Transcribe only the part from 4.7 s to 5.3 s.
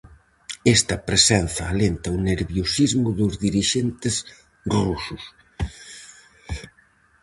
rusos.